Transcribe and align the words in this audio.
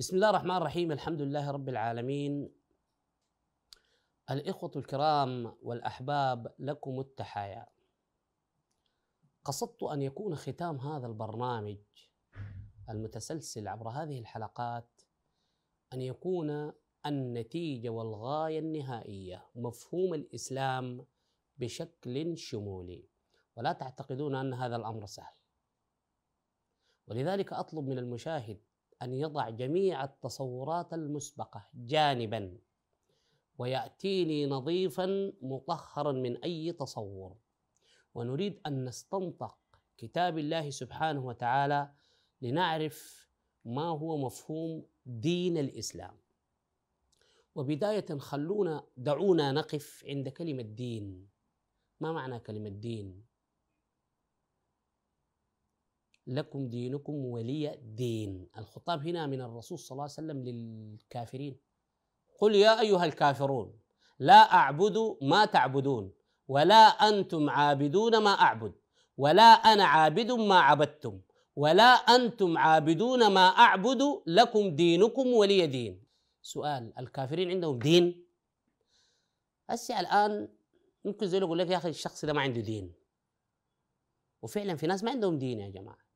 بسم 0.00 0.16
الله 0.16 0.30
الرحمن 0.30 0.56
الرحيم 0.56 0.92
الحمد 0.92 1.22
لله 1.22 1.50
رب 1.50 1.68
العالمين. 1.68 2.52
الإخوة 4.30 4.70
الكرام 4.76 5.56
والأحباب 5.62 6.54
لكم 6.58 7.00
التحايا. 7.00 7.66
قصدت 9.44 9.82
أن 9.82 10.02
يكون 10.02 10.36
ختام 10.36 10.76
هذا 10.76 11.06
البرنامج 11.06 11.78
المتسلسل 12.90 13.68
عبر 13.68 13.88
هذه 13.88 14.18
الحلقات 14.18 15.02
أن 15.92 16.02
يكون 16.02 16.72
النتيجة 17.06 17.88
والغاية 17.88 18.58
النهائية 18.58 19.46
مفهوم 19.54 20.14
الإسلام 20.14 21.06
بشكل 21.58 22.38
شمولي. 22.38 23.08
ولا 23.56 23.72
تعتقدون 23.72 24.34
أن 24.34 24.54
هذا 24.54 24.76
الأمر 24.76 25.06
سهل. 25.06 25.34
ولذلك 27.06 27.52
أطلب 27.52 27.88
من 27.88 27.98
المشاهد 27.98 28.69
أن 29.02 29.14
يضع 29.14 29.50
جميع 29.50 30.04
التصورات 30.04 30.94
المسبقة 30.94 31.66
جانبا 31.74 32.58
ويأتيني 33.58 34.46
نظيفا 34.46 35.32
مطهرا 35.42 36.12
من 36.12 36.36
أي 36.36 36.72
تصور. 36.72 37.36
ونريد 38.14 38.60
أن 38.66 38.84
نستنطق 38.84 39.58
كتاب 39.96 40.38
الله 40.38 40.70
سبحانه 40.70 41.26
وتعالى 41.26 41.90
لنعرف 42.42 43.28
ما 43.64 43.82
هو 43.82 44.16
مفهوم 44.16 44.84
دين 45.06 45.58
الإسلام. 45.58 46.16
وبداية 47.54 48.18
خلونا 48.18 48.84
دعونا 48.96 49.52
نقف 49.52 50.04
عند 50.06 50.28
كلمة 50.28 50.62
دين. 50.62 51.28
ما 52.00 52.12
معنى 52.12 52.38
كلمة 52.38 52.68
دين؟ 52.68 53.29
لكم 56.26 56.68
دينكم 56.68 57.12
ولي 57.12 57.78
دين. 57.82 58.48
الخطاب 58.58 59.06
هنا 59.06 59.26
من 59.26 59.40
الرسول 59.40 59.78
صلى 59.78 59.92
الله 59.96 60.02
عليه 60.02 60.12
وسلم 60.12 60.44
للكافرين. 60.44 61.56
قل 62.38 62.54
يا 62.54 62.80
أيها 62.80 63.04
الكافرون 63.04 63.78
لا 64.18 64.52
أعبد 64.54 65.16
ما 65.22 65.44
تعبدون 65.44 66.12
ولا 66.48 66.74
أنتم 66.74 67.50
عابدون 67.50 68.18
ما 68.18 68.30
أعبد 68.30 68.72
ولا 69.16 69.42
أنا 69.42 69.84
عابد 69.84 70.30
ما 70.32 70.58
عبدتم 70.58 71.20
ولا 71.56 71.92
أنتم 71.92 72.58
عابدون 72.58 73.26
ما 73.26 73.46
أعبد 73.48 74.02
لكم 74.26 74.76
دينكم 74.76 75.26
ولي 75.26 75.66
دين. 75.66 76.04
سؤال 76.42 76.98
الكافرين 76.98 77.50
عندهم 77.50 77.78
دين؟ 77.78 78.24
هسه 79.68 80.00
الآن 80.00 80.48
ممكن 81.04 81.26
زي 81.26 81.38
يقول 81.38 81.58
لك 81.58 81.70
يا 81.70 81.76
أخي 81.76 81.88
الشخص 81.88 82.24
ده 82.24 82.32
ما 82.32 82.40
عنده 82.40 82.60
دين. 82.60 82.92
وفعلا 84.42 84.76
في 84.76 84.86
ناس 84.86 85.04
ما 85.04 85.10
عندهم 85.10 85.38
دين 85.38 85.60
يا 85.60 85.68
جماعة. 85.68 86.09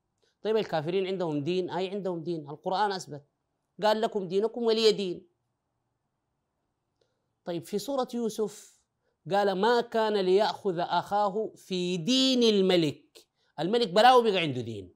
طيب 0.44 0.56
الكافرين 0.56 1.06
عندهم 1.06 1.44
دين؟ 1.44 1.70
أي 1.70 1.88
عندهم 1.88 2.22
دين. 2.22 2.50
القرآن 2.50 2.92
أثبت. 2.92 3.24
قال 3.82 4.00
لكم 4.00 4.28
دينكم 4.28 4.62
ولي 4.62 4.92
دين. 4.92 5.26
طيب 7.44 7.64
في 7.64 7.78
سورة 7.78 8.08
يوسف 8.14 8.80
قال 9.30 9.52
ما 9.52 9.80
كان 9.80 10.16
ليأخذ 10.16 10.78
أخاه 10.78 11.52
في 11.56 11.96
دين 11.96 12.42
الملك. 12.42 13.26
الملك 13.60 13.88
بلاو 13.88 14.22
بقى 14.22 14.36
عنده 14.38 14.60
دين. 14.60 14.94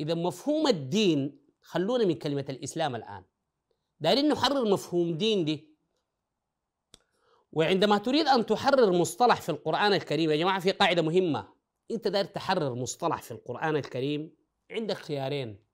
إذا 0.00 0.14
مفهوم 0.14 0.66
الدين 0.66 1.40
خلونا 1.60 2.04
من 2.04 2.14
كلمة 2.14 2.44
الإسلام 2.48 2.96
الآن. 2.96 3.24
دارين 4.00 4.28
نحرر 4.28 4.72
مفهوم 4.72 5.18
دين 5.18 5.44
دي. 5.44 5.72
وعندما 7.52 7.98
تريد 7.98 8.26
أن 8.26 8.46
تحرر 8.46 8.92
مصطلح 8.92 9.40
في 9.40 9.48
القرآن 9.48 9.92
الكريم 9.92 10.30
يا 10.30 10.36
جماعة 10.36 10.60
في 10.60 10.70
قاعدة 10.70 11.02
مهمة. 11.02 11.61
أنت 11.92 12.08
داير 12.08 12.24
تحرر 12.24 12.74
مصطلح 12.74 13.22
في 13.22 13.30
القرآن 13.30 13.76
الكريم 13.76 14.36
عندك 14.70 14.96
خيارين 14.96 15.64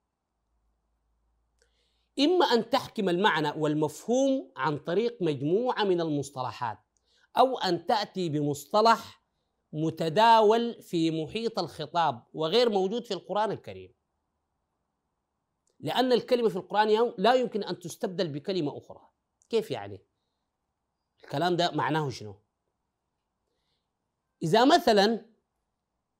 إما 2.19 2.45
أن 2.45 2.69
تحكم 2.69 3.09
المعنى 3.09 3.51
والمفهوم 3.57 4.51
عن 4.57 4.77
طريق 4.77 5.21
مجموعة 5.21 5.83
من 5.83 6.01
المصطلحات 6.01 6.77
أو 7.37 7.57
أن 7.57 7.85
تأتي 7.85 8.29
بمصطلح 8.29 9.23
متداول 9.73 10.81
في 10.81 11.23
محيط 11.23 11.59
الخطاب 11.59 12.23
وغير 12.33 12.69
موجود 12.69 13.05
في 13.05 13.13
القرآن 13.13 13.51
الكريم 13.51 13.93
لأن 15.79 16.13
الكلمة 16.13 16.49
في 16.49 16.55
القرآن 16.55 17.13
لا 17.17 17.33
يمكن 17.33 17.63
أن 17.63 17.79
تستبدل 17.79 18.27
بكلمة 18.27 18.77
أخرى 18.77 19.09
كيف 19.49 19.71
يعني؟ 19.71 20.01
الكلام 21.23 21.55
ده 21.55 21.71
معناه 21.71 22.09
شنو؟ 22.09 22.41
إذا 24.43 24.65
مثلا 24.65 25.28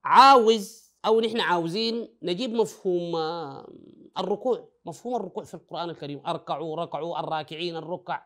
عاوز 0.04 0.94
أو 1.06 1.22
نحن 1.22 1.40
عاوزين 1.40 2.18
نجيب 2.24 2.54
مفهوم 2.54 3.16
آه، 3.16 3.68
الركوع. 4.18 4.70
مفهوم 4.86 5.16
الركوع 5.16 5.44
في 5.44 5.54
القرآن 5.54 5.90
الكريم. 5.90 6.22
أركعوا 6.28 6.76
ركعوا 6.76 7.20
الراكعين 7.20 7.76
الركع. 7.76 8.26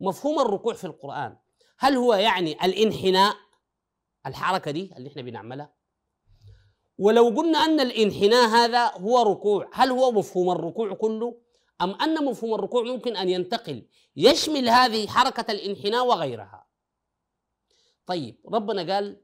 مفهوم 0.00 0.40
الركوع 0.40 0.74
في 0.74 0.84
القرآن. 0.84 1.36
هل 1.78 1.96
هو 1.96 2.14
يعني 2.14 2.64
الانحناء؟ 2.64 3.36
الحركة 4.26 4.70
دي 4.70 4.94
اللي 4.96 5.08
إحنا 5.08 5.22
بنعملها. 5.22 5.72
ولو 6.98 7.28
قلنا 7.28 7.58
أن 7.58 7.80
الانحناء 7.80 8.48
هذا 8.48 8.86
هو 8.86 9.22
ركوع 9.22 9.70
هل 9.72 9.90
هو 9.90 10.12
مفهوم 10.12 10.50
الركوع 10.50 10.94
كله؟ 10.94 11.36
أم 11.82 11.90
أن 11.90 12.24
مفهوم 12.24 12.54
الركوع 12.54 12.82
ممكن 12.82 13.16
أن 13.16 13.28
ينتقل 13.28 13.86
يشمل 14.16 14.68
هذه 14.68 15.06
حركة 15.06 15.52
الانحناء 15.52 16.06
وغيرها؟ 16.06 16.66
طيب 18.06 18.40
ربنا 18.52 18.94
قال 18.94 19.20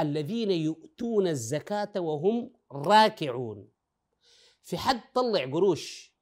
الذين 0.00 0.50
يؤتون 0.50 1.26
الزكاة 1.26 1.92
وهم 1.96 2.52
راكعون. 2.72 3.68
في 4.62 4.78
حد 4.78 5.00
طلع 5.14 5.44
قروش 5.44 6.14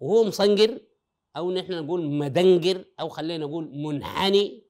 وهو 0.00 0.24
مصنقر 0.24 0.80
أو 1.36 1.50
نحن 1.50 1.72
نقول 1.72 2.10
مدنقر 2.10 2.84
أو 3.00 3.08
خلينا 3.08 3.46
نقول 3.46 3.70
منحني 3.74 4.66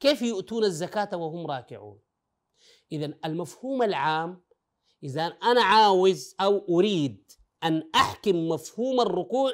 كيف 0.00 0.22
يؤتون 0.22 0.64
الزكاة 0.64 1.16
وهم 1.16 1.46
راكعون؟ 1.46 2.00
إذا 2.92 3.14
المفهوم 3.24 3.82
العام 3.82 4.42
إذا 5.02 5.26
أنا 5.26 5.62
عاوز 5.62 6.34
أو 6.40 6.78
أريد 6.78 7.32
أن 7.64 7.90
أحكم 7.94 8.48
مفهوم 8.48 9.00
الركوع 9.00 9.52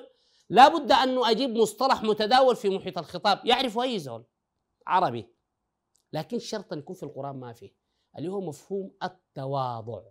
لابد 0.51 0.93
أنه 0.93 1.31
أجيب 1.31 1.51
مصطلح 1.51 2.03
متداول 2.03 2.57
في 2.57 2.69
محيط 2.69 2.99
الخطاب. 2.99 3.47
يعرفه 3.47 3.83
أي 3.83 3.99
زول؟ 3.99 4.25
عربي. 4.87 5.29
لكن 6.13 6.39
شرط 6.39 6.73
أن 6.73 6.79
يكون 6.79 6.97
في 6.97 7.03
القرآن 7.03 7.37
ما 7.37 7.53
فيه 7.53 7.71
اللي 8.19 8.29
هو 8.29 8.41
مفهوم 8.41 8.91
التواضع. 9.03 10.03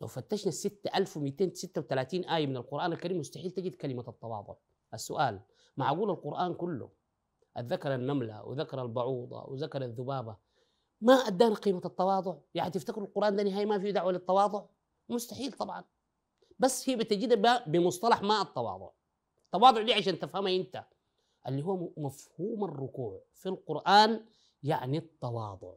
لو 0.00 0.06
فتشنا 0.06 0.48
ال 0.48 0.54
6236 0.54 2.24
آية 2.24 2.46
من 2.46 2.56
القرآن 2.56 2.92
الكريم 2.92 3.18
مستحيل 3.18 3.50
تجد 3.50 3.74
كلمة 3.74 4.04
التواضع. 4.08 4.54
السؤال 4.94 5.40
معقول 5.76 6.10
القرآن 6.10 6.54
كله؟ 6.54 6.90
ذكر 7.58 7.94
النملة 7.94 8.44
وذكر 8.44 8.82
البعوضة 8.82 9.44
وذكر 9.44 9.82
الذبابة 9.82 10.36
ما 11.00 11.12
أدانا 11.14 11.54
قيمة 11.54 11.82
التواضع؟ 11.84 12.36
يعني 12.54 12.70
تفتكروا 12.70 13.06
القرآن 13.06 13.36
ده 13.36 13.42
نهاية 13.42 13.66
ما 13.66 13.78
فيه 13.78 13.90
دعوة 13.90 14.12
للتواضع؟ 14.12 14.64
مستحيل 15.08 15.52
طبعا. 15.52 15.84
بس 16.58 16.88
هي 16.88 16.96
بتجد 16.96 17.42
بمصطلح 17.66 18.22
ما 18.22 18.42
التواضع. 18.42 18.88
التواضع 19.44 19.82
دي 19.82 19.92
عشان 19.92 20.18
تفهمها 20.18 20.56
أنت. 20.56 20.84
اللي 21.48 21.64
هو 21.64 21.90
مفهوم 21.96 22.64
الركوع. 22.64 23.20
في 23.34 23.48
القرآن 23.48 24.24
يعني 24.62 24.98
التواضع. 24.98 25.74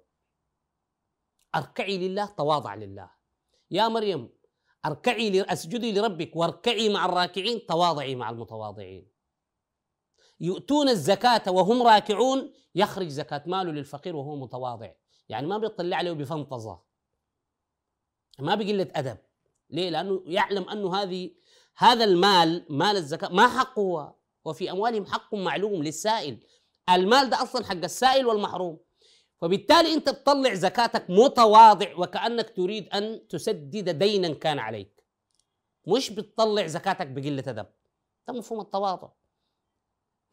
أركعي 1.55 1.97
لله 1.97 2.25
تواضع 2.25 2.75
لله. 2.75 3.09
يا 3.71 3.87
مريم 3.87 4.29
أركعي 4.85 5.41
أسجدي 5.41 5.91
لربك 5.91 6.35
واركعي 6.35 6.89
مع 6.89 7.05
الراكعين 7.05 7.65
تواضعي 7.65 8.15
مع 8.15 8.29
المتواضعين. 8.29 9.11
يؤتون 10.39 10.89
الزكاة 10.89 11.51
وهم 11.51 11.83
راكعون 11.83 12.53
يخرج 12.75 13.07
زكاة 13.07 13.43
ماله 13.45 13.71
للفقير 13.71 14.15
وهو 14.15 14.35
متواضع. 14.35 14.91
يعني 15.29 15.47
ما 15.47 15.57
بيطلع 15.57 15.97
عليه 15.97 16.11
بفنطزة. 16.11 16.79
ما 18.39 18.55
بقلة 18.55 18.87
أدب. 18.95 19.17
ليه؟ 19.69 19.89
لأنه 19.89 20.23
يعلم 20.25 20.69
أنه 20.69 20.95
هذه 20.95 21.31
هذا 21.75 22.03
المال 22.03 22.65
مال 22.69 22.97
الزكاة 22.97 23.29
ما 23.29 23.47
حقه 23.59 24.15
وفي 24.45 24.71
أموالهم 24.71 25.05
حق 25.05 25.35
معلوم 25.35 25.83
للسائل. 25.83 26.43
المال 26.89 27.29
ده 27.29 27.43
أصلا 27.43 27.65
حق 27.65 27.83
السائل 27.83 28.25
والمحروم. 28.25 28.79
فبالتالي 29.41 29.93
أنت 29.93 30.09
تطلع 30.09 30.53
زكاتك 30.53 31.05
متواضع 31.09 31.95
وكأنك 31.97 32.55
تريد 32.55 32.89
أن 32.89 33.27
تسدد 33.27 33.89
دينا 33.89 34.33
كان 34.33 34.59
عليك. 34.59 35.03
مش 35.87 36.09
بتطلع 36.09 36.67
زكاتك 36.67 37.07
بقلة 37.07 37.43
أدب. 37.47 37.67
ده 38.27 38.33
مفهوم 38.33 38.61
التواضع. 38.61 39.09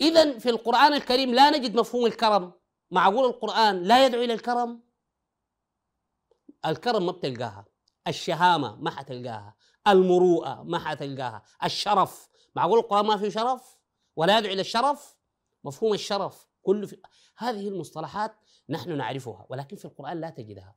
إذا 0.00 0.38
في 0.38 0.50
القرآن 0.50 0.94
الكريم 0.94 1.34
لا 1.34 1.50
نجد 1.50 1.76
مفهوم 1.76 2.06
الكرم. 2.06 2.52
معقول 2.90 3.24
القرآن 3.24 3.82
لا 3.82 4.06
يدعو 4.06 4.22
إلى 4.22 4.34
الكرم؟ 4.34 4.82
الكرم 6.66 7.06
ما 7.06 7.12
بتلقاها. 7.12 7.64
الشهامة 8.08 8.76
ما 8.76 8.90
حتلقاها. 8.90 9.56
المروءة 9.88 10.62
ما 10.62 10.78
حتلقاها. 10.78 11.42
الشرف. 11.64 12.28
معقول 12.56 12.78
القرآن 12.78 13.06
ما 13.06 13.16
فيه 13.16 13.28
شرف؟ 13.28 13.78
ولا 14.16 14.38
يدعو 14.38 14.52
إلى 14.52 14.60
الشرف؟ 14.60 15.17
مفهوم 15.64 15.92
الشرف 15.94 16.48
كله 16.62 16.86
في 16.86 16.96
هذه 17.36 17.68
المصطلحات 17.68 18.34
نحن 18.68 18.96
نعرفها 18.96 19.46
ولكن 19.48 19.76
في 19.76 19.84
القرآن 19.84 20.20
لا 20.20 20.30
تجدها. 20.30 20.74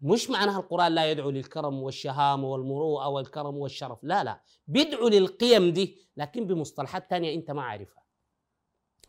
مش 0.00 0.30
معناها 0.30 0.60
القرآن 0.60 0.92
لا 0.92 1.10
يدعو 1.10 1.30
للكرم 1.30 1.82
والشهامة 1.82 2.48
والمروءة 2.48 3.08
والكرم 3.08 3.56
والشرف 3.56 3.98
لا 4.04 4.24
لا. 4.24 4.40
بيدعو 4.66 5.08
للقيم 5.08 5.72
دي 5.72 5.98
لكن 6.16 6.46
بمصطلحات 6.46 7.10
تانية 7.10 7.34
أنت 7.34 7.50
ما 7.50 7.62
عارفها. 7.62 8.02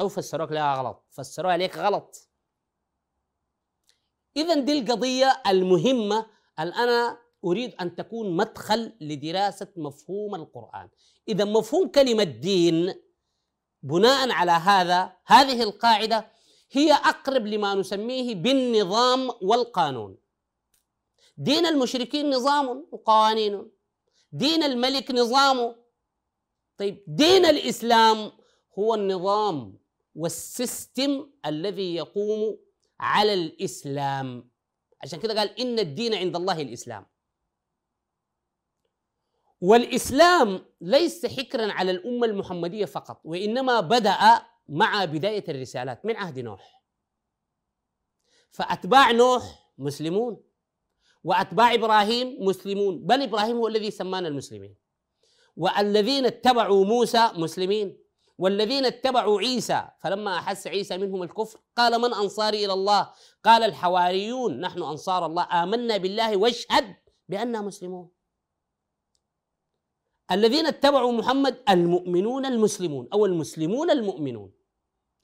أو 0.02 0.10
فسروك 0.10 0.52
لها 0.52 0.76
غلط 0.76 1.06
فسروها 1.10 1.58
لك 1.58 1.78
غلط. 1.78 2.30
إذا 4.38 4.54
دي 4.60 4.80
القضية 4.80 5.42
المهمة. 5.48 6.26
اللي 6.60 6.76
أنا 6.76 7.18
أريد 7.46 7.76
أن 7.82 7.96
تكون 7.96 8.36
مدخل 8.36 8.94
لدراسة 9.02 9.68
مفهوم 9.78 10.36
القرآن. 10.36 10.90
إذا 11.28 11.46
مفهوم 11.46 11.88
كلمة 11.88 12.24
دين 12.24 12.94
بناء 13.84 14.32
على 14.32 14.52
هذا 14.52 15.14
هذه 15.26 15.64
القاعدة 15.64 16.32
هي 16.72 16.94
أقرب 16.94 17.46
لما 17.48 17.76
نسميه 17.76 18.36
بالنظام 18.36 19.30
والقانون. 19.42 20.18
دين 21.38 21.66
المشركين 21.66 22.30
نظام 22.30 22.88
وقوانين. 22.92 23.72
دين 24.32 24.64
الملك 24.64 25.12
نظامه 25.12 25.76
طيب 26.78 27.04
دين 27.08 27.46
الإسلام 27.46 28.32
هو 28.80 28.96
النظام 28.96 29.80
والسيستم 30.16 31.30
الذي 31.46 31.96
يقوم 31.96 32.58
على 33.00 33.34
الإسلام. 33.34 34.50
عشان 35.04 35.20
كده 35.20 35.40
قال 35.40 35.60
إن 35.60 35.80
الدين 35.80 36.14
عند 36.14 36.36
الله 36.36 36.62
الإسلام. 36.62 37.06
والإسلام 39.62 40.66
ليس 40.82 41.26
حكرا 41.26 41.72
على 41.72 41.92
الأمة 41.92 42.28
المحمدية 42.28 42.86
فقط 42.86 43.22
وإنما 43.24 43.80
بدأ 43.80 44.18
مع 44.70 45.06
بداية 45.06 45.44
الرسالات 45.50 46.06
من 46.06 46.16
عهد 46.16 46.40
نوح. 46.40 46.84
فأتباع 48.52 49.12
نوح 49.12 49.44
مسلمون 49.78 50.44
وأتباع 51.24 51.74
إبراهيم 51.74 52.46
مسلمون 52.46 53.06
بل 53.06 53.22
إبراهيم 53.22 53.58
هو 53.58 53.68
الذي 53.68 53.92
سمانا 53.92 54.28
المسلمين. 54.28 54.76
والذين 55.56 56.26
اتبعوا 56.26 56.86
موسى 56.86 57.32
مسلمين 57.36 57.98
والذين 58.38 58.86
اتبعوا 58.86 59.40
عيسى 59.40 59.88
فلما 60.00 60.38
أحس 60.38 60.68
عيسى 60.68 60.98
منهم 60.98 61.24
الكفر 61.24 61.60
قال 61.76 62.02
من 62.02 62.14
أنصاري 62.14 62.66
إلى 62.66 62.74
الله؟ 62.74 63.10
قال 63.46 63.64
الحواريون 63.64 64.60
نحن 64.60 64.84
أنصار 64.84 65.26
الله 65.26 65.64
آمنا 65.64 65.98
بالله 65.98 66.38
واشهد 66.38 66.96
بأننا 67.30 67.62
مسلمون. 67.62 68.17
الذين 70.32 70.66
اتبعوا 70.66 71.12
محمد 71.12 71.58
المؤمنون 71.70 72.46
المسلمون 72.46 73.08
أو 73.14 73.26
المسلمون 73.26 73.92
المؤمنون. 73.92 74.52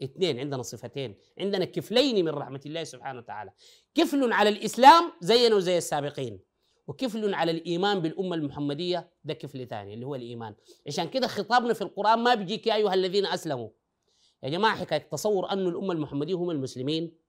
اثنين 0.03 0.39
عندنا 0.39 0.61
صفتين. 0.61 1.15
عندنا 1.39 1.65
كفلين 1.65 2.25
من 2.25 2.31
رحمة 2.31 2.61
الله 2.65 2.83
سبحانه 2.83 3.19
وتعالى. 3.19 3.51
كفل 3.95 4.33
على 4.33 4.49
الإسلام 4.49 5.11
زينا 5.21 5.55
وزي 5.55 5.77
السابقين 5.77 6.39
وكفل 6.87 7.33
على 7.33 7.51
الإيمان 7.51 7.99
بالأمة 7.99 8.35
المحمدية 8.35 9.11
ده 9.23 9.33
كفل 9.33 9.67
ثاني 9.67 9.93
اللي 9.93 10.05
هو 10.05 10.15
الإيمان. 10.15 10.55
عشان 10.87 11.09
كده 11.09 11.27
خطابنا 11.27 11.73
في 11.73 11.81
القرآن 11.81 12.19
ما 12.19 12.35
بيجيك 12.35 12.67
يا 12.67 12.75
أيها 12.75 12.93
الذين 12.93 13.25
أسلموا. 13.25 13.69
يا 14.43 14.49
جماعة 14.49 14.75
حكاية 14.75 15.07
تصور 15.11 15.51
أن 15.51 15.67
الأمة 15.67 15.93
المحمدية 15.93 16.33
هم 16.33 16.49
المسلمين. 16.51 17.22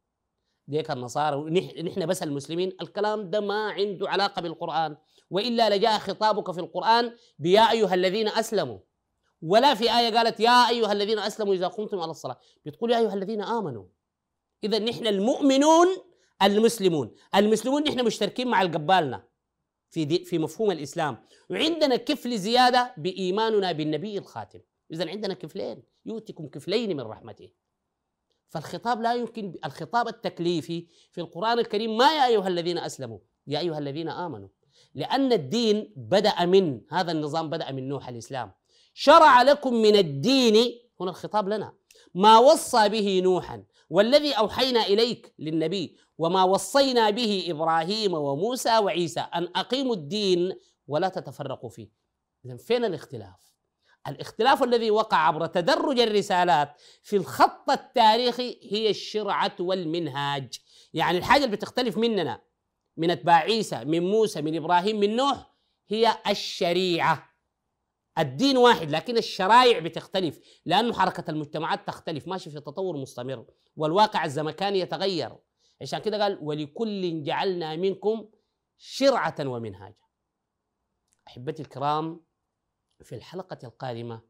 ديك 0.69 0.91
النصارى. 0.91 1.37
ونحن 1.37 2.07
بس 2.07 2.23
المسلمين 2.23 2.77
الكلام 2.83 3.31
ده 3.31 3.41
ما 3.41 3.71
عنده 3.71 4.09
علاقة 4.09 4.43
بالقرآن. 4.43 4.97
وإلا 5.31 5.77
لجاء 5.77 5.99
خطابك 5.99 6.51
في 6.51 6.61
القرآن 6.61 7.13
بيا 7.39 7.71
أيها 7.71 7.95
الذين 7.95 8.29
أسلموا. 8.29 8.79
ولا 9.43 9.75
في 9.75 9.85
آية 9.99 10.17
قالت 10.17 10.41
يا 10.41 10.69
أيها 10.69 10.93
الذين 10.93 11.19
أسلموا 11.19 11.55
إذا 11.55 11.69
قمتم 11.69 12.01
على 12.01 12.11
الصلاة. 12.11 12.39
بتقول 12.65 12.93
يا 12.93 12.99
أيها 12.99 13.15
الذين 13.15 13.43
آمنوا. 13.43 13.85
إذا 14.65 14.79
نحن 14.79 15.07
المؤمنون 15.07 15.87
المسلمون. 16.43 17.15
المسلمون 17.35 17.83
نحن 17.83 18.05
مشتركين 18.05 18.49
مع 18.49 18.63
القبالنا 18.63 19.25
في 19.91 20.05
دي 20.05 20.25
في 20.25 20.39
مفهوم 20.39 20.71
الإسلام. 20.71 21.25
وعندنا 21.51 21.97
كفل 21.97 22.39
زيادة 22.39 22.95
بإيماننا 22.97 23.73
بالنبي 23.73 24.19
الخاتم. 24.19 24.61
إذا 24.93 25.09
عندنا 25.09 25.35
كفلين. 25.35 25.83
يؤتكم 26.07 26.49
كفلين 26.49 26.97
من 26.97 27.01
رحمته. 27.01 27.51
فالخطاب 28.49 29.01
لا 29.03 29.15
يمكن 29.15 29.55
الخطاب 29.65 30.09
التكليفي 30.09 30.87
في 31.13 31.21
القرآن 31.21 31.59
الكريم 31.59 31.97
ما 31.97 32.17
يا 32.17 32.27
أيها 32.27 32.49
الذين 32.49 32.79
أسلموا؟ 32.79 33.19
يا 33.47 33.59
أيها 33.59 33.79
الذين 33.79 34.09
آمنوا. 34.09 34.49
لأن 34.95 35.33
الدين 35.33 35.93
بدأ 35.97 36.45
من 36.45 36.81
هذا 36.91 37.13
النظام 37.13 37.51
بدأ 37.51 37.73
من 37.73 37.89
نوح 37.89 38.09
الإسلام. 38.09 38.53
شرع 38.95 39.43
لكم 39.43 39.75
من 39.75 39.97
الدين 39.97 40.81
هنا 41.01 41.11
الخطاب 41.11 41.49
لنا 41.49 41.73
ما 42.15 42.39
وصى 42.39 42.89
به 42.89 43.21
نوحا 43.25 43.65
والذي 43.91 44.33
أوحينا 44.33 44.83
إليك 44.83 45.35
للنبي 45.39 45.97
وما 46.19 46.45
وصينا 46.45 47.11
به 47.11 47.45
إبراهيم 47.49 48.15
وموسى 48.15 48.79
وعيسى 48.79 49.21
أن 49.21 49.49
أقيموا 49.57 49.95
الدين 49.95 50.59
ولا 50.87 51.09
تتفرقوا 51.09 51.69
فيه. 51.71 51.91
إذن 52.45 52.57
فين 52.57 52.85
الاختلاف؟ 52.85 53.54
الاختلاف 54.09 54.63
الذي 54.63 54.91
وقع 54.91 55.17
عبر 55.17 55.47
تدرج 55.47 56.01
الرسالات 56.01 56.81
في 57.03 57.17
الخط 57.17 57.71
التاريخي 57.71 58.59
هي 58.63 58.91
الشرعة 58.91 59.57
والمنهاج. 59.61 60.59
يعني 60.95 61.19
الحاجة 61.19 61.45
اللي 61.45 61.57
بتختلف 61.57 61.99
مننا 61.99 62.43
من 62.97 63.11
أتباع 63.11 63.37
عيسى 63.37 63.85
من 63.85 64.03
موسى 64.11 64.43
من 64.43 64.57
إبراهيم 64.57 65.01
من 65.01 65.17
نوح 65.17 65.55
هي 65.89 66.17
الشريعة. 66.29 67.35
الدين 68.19 68.57
واحد 68.57 68.91
لكن 68.91 69.17
الشرائع 69.17 69.79
بتختلف 69.79 70.41
لأنه 70.67 70.93
حركة 70.93 71.31
المجتمعات 71.31 71.87
تختلف. 71.87 72.29
ماشي 72.29 72.51
في 72.51 72.61
تطور 72.61 72.97
مستمر 72.97 73.47
والواقع 73.77 74.25
الزمكاني 74.25 74.79
يتغير. 74.79 75.37
عشان 75.83 75.99
كده 75.99 76.23
قال 76.23 76.39
ولكل 76.43 77.23
جعلنا 77.23 77.77
منكم 77.77 78.29
شرعة 78.79 79.35
ومنهاجا. 79.41 80.05
أحبتي 81.29 81.63
الكرام 81.63 82.25
في 83.05 83.15
الحلقة 83.15 83.59
القادمة 83.65 84.21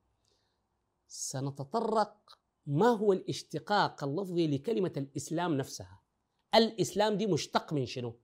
سنتطرق 1.08 2.38
ما 2.66 2.86
هو 2.86 3.12
الاشتقاق 3.12 4.04
اللفظي 4.04 4.46
لكلمة 4.46 4.92
الإسلام 4.96 5.54
نفسها؟ 5.54 6.00
الإسلام 6.54 7.16
دي 7.16 7.26
مشتق 7.26 7.72
من 7.72 7.86
شنو؟ 7.86 8.20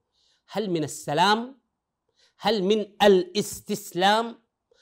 هل 0.47 0.69
من 0.69 0.83
السلام؟ 0.83 1.61
هل 2.37 2.63
من 2.63 2.79
الاستسلام؟ 3.03 4.41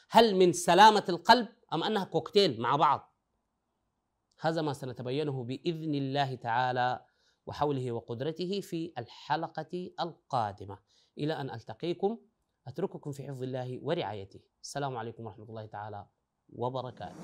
هل 0.10 0.36
من 0.36 0.54
سلامة 0.54 1.04
القلب؟ 1.10 1.48
أم 1.74 1.84
أنها 1.84 2.04
كوكتيل 2.04 2.62
مع 2.62 2.76
بعض؟ 2.76 3.16
هذا 4.40 4.62
ما 4.62 4.74
سنتبينه 4.74 5.44
بإذن 5.44 5.96
الله 5.96 6.36
تعالى 6.36 7.06
وحوله 7.46 7.92
وقدرته 7.92 8.62
في 8.62 8.94
الحلقة 8.98 9.92
القادمة. 10.00 10.80
إلى 11.18 11.34
أن 11.34 11.50
ألتقيكم 11.50 12.20
أترككم 12.70 13.12
في 13.12 13.24
حفظ 13.28 13.44
الله 13.44 13.80
ورعايته. 13.82 14.40
السلام 14.62 14.98
عليكم 14.98 15.26
ورحمة 15.26 15.46
الله 15.50 15.66
تعالى 15.66 16.06
وبركاته. 16.50 17.16